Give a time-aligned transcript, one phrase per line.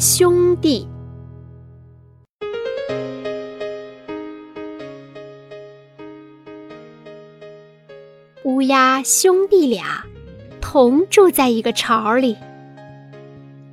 [0.00, 0.86] 兄弟。
[8.44, 10.04] 乌鸦兄弟俩
[10.60, 12.36] 同住在一个巢里。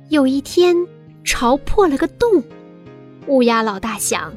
[0.08, 0.76] 有一天，
[1.24, 2.42] 巢破了个洞，
[3.26, 4.32] 乌鸦老大想，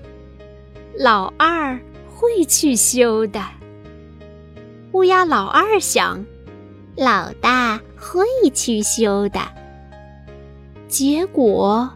[0.97, 3.43] 老二会去修的。
[4.93, 6.25] 乌鸦老二想，
[6.96, 9.58] 老大会去修的。
[10.89, 11.88] 结果，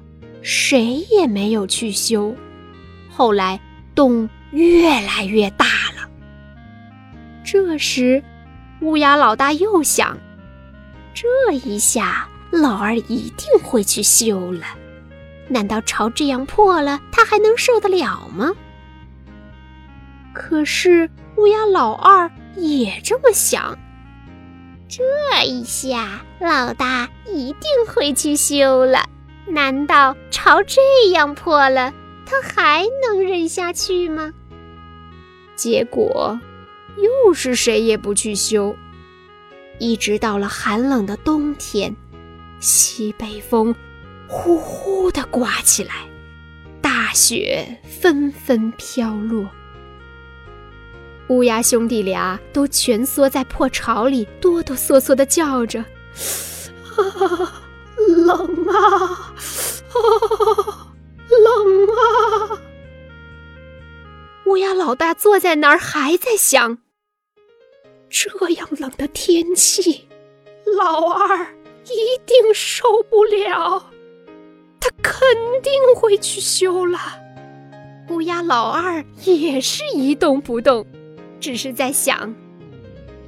[0.44, 2.36] 谁也没有去修。
[3.10, 3.60] 后来，
[3.96, 5.66] 洞越来越大
[5.98, 6.08] 了。
[7.44, 8.24] 这时，
[8.82, 10.16] 乌鸦老大又想：
[11.12, 14.64] 这一下，老二一定会去修了。
[15.48, 18.52] 难道巢这样破了，他还能受得了吗？
[20.34, 23.76] 可是乌鸦老二也这么想：
[24.96, 29.10] 这一下，老大一定会去修了。
[29.48, 31.92] 难道巢这样破了，
[32.28, 34.32] 他还能忍下去吗？
[35.56, 36.40] 结果。
[37.26, 38.76] 又是谁也不去修，
[39.80, 41.96] 一直到了寒冷的冬天，
[42.60, 43.74] 西北风
[44.28, 45.96] 呼呼地刮起来，
[46.84, 49.50] 大雪纷纷飘落。
[51.34, 55.80] 乌鸦兄弟俩都蜷缩在破巢里，哆哆嗦嗦地叫着
[56.96, 57.64] ：“啊，
[57.98, 59.34] 冷啊，
[59.90, 60.94] 啊，
[61.44, 62.62] 冷啊！”
[64.46, 66.78] 乌鸦老大坐在那儿，还在想。
[68.12, 70.08] 这样冷的天气，
[70.78, 71.48] 老二
[71.86, 73.90] 一定受不了，
[74.80, 75.20] 他肯
[75.64, 77.00] 定会去修了。
[78.10, 80.86] 乌鸦老二也是一动不动，
[81.44, 82.34] 只是在想：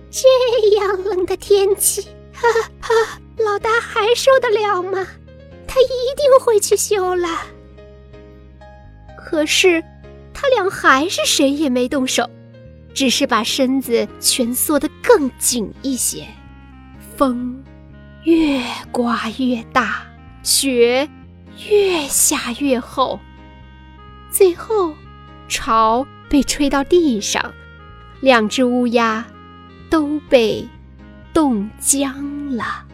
[0.10, 2.48] 这样冷的天气， 哈
[2.80, 5.06] 哈，老大还受得了吗？
[5.68, 7.28] 他一定会去修了。
[9.18, 9.84] 可是，
[10.34, 12.30] 他俩还是谁也没动手。
[12.94, 16.26] 只是把身子蜷缩得更紧一些，
[17.18, 17.62] 风
[18.24, 20.08] 越刮越大，
[20.42, 21.10] 雪
[21.68, 23.20] 越下越厚，
[24.32, 24.96] 最后
[25.50, 27.54] 潮被吹到地上，
[28.22, 29.26] 两只乌鸦
[29.90, 30.68] 都被
[31.34, 32.85] 冻僵了。